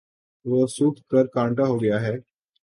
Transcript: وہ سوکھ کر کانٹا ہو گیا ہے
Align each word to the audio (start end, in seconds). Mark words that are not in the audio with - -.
وہ 0.45 0.59
سوکھ 0.67 1.01
کر 1.11 1.25
کانٹا 1.35 1.63
ہو 1.67 1.81
گیا 1.81 2.01
ہے 2.01 2.15